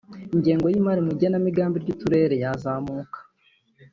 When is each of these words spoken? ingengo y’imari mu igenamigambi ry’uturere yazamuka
ingengo 0.35 0.65
y’imari 0.69 0.99
mu 1.05 1.11
igenamigambi 1.15 1.77
ry’uturere 1.83 2.35
yazamuka 2.43 3.19